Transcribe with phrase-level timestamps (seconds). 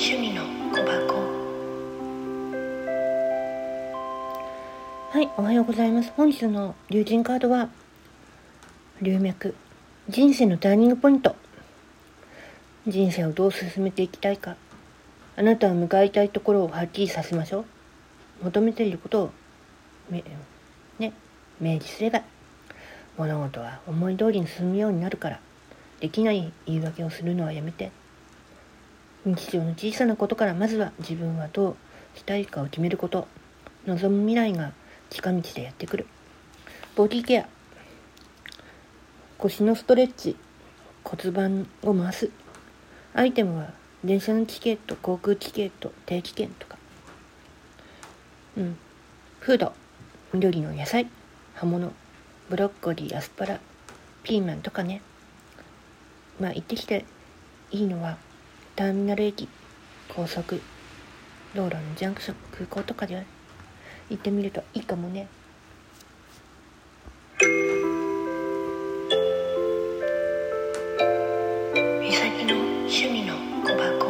[0.00, 1.14] 趣味の小箱。
[5.10, 6.12] はいおはようございます。
[6.16, 7.68] 本日の龍神カードは
[9.02, 9.56] 龍脈。
[10.08, 11.34] 人生のターニングポイント。
[12.86, 14.54] 人生をどう進めていきたいか。
[15.36, 17.64] あなたは向かいたいところをはっきりさせましょ
[18.42, 18.44] う。
[18.44, 19.32] 求めていることを
[20.12, 21.12] ね
[21.60, 22.22] 明示すれば。
[23.16, 25.40] 物事は思い通りに進むようになるから。
[25.98, 27.90] できない言い訳をするのはやめて。
[29.24, 31.76] 日常の小さなことからまずは自分はどう
[32.18, 33.26] したいかを決めること。
[33.86, 34.72] 望む未来が
[35.10, 36.06] 近道でやってくる。
[36.94, 37.48] ボディケア。
[39.38, 40.36] 腰のストレッチ。
[41.04, 42.30] 骨盤を回す。
[43.14, 43.72] アイテムは
[44.04, 46.78] 電車のチケット航空チケット定期券とか。
[48.56, 48.76] うん。
[49.40, 49.72] フード。
[50.32, 51.08] 緑の野菜。
[51.54, 51.92] 葉物。
[52.48, 53.60] ブロッコリーアスパラ。
[54.22, 55.02] ピーマンとかね。
[56.40, 57.04] まあ行ってきて
[57.70, 58.18] いいのは
[58.78, 59.48] ターミナル駅
[60.14, 60.62] 高速
[61.52, 63.26] 道路のジャンクション空港とかで
[64.08, 65.26] 行ってみるといいかもね。
[72.00, 74.07] 美咲の趣味の小箱